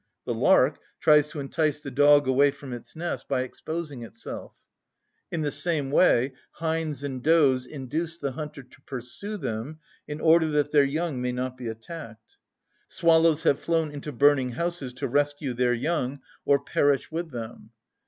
[0.25, 4.55] The lark tries to entice the dog away from its nest by exposing itself.
[5.31, 9.77] In the same way hinds and does induce the hunter to pursue them
[10.07, 12.37] in order that their young may not be attacked.
[12.87, 17.69] Swallows have flown into burning houses to rescue their young or perish with them.